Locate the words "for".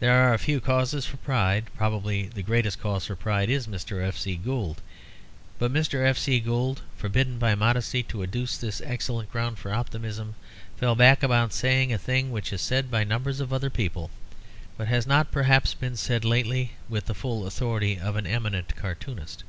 1.06-1.18, 3.06-3.14, 9.60-9.72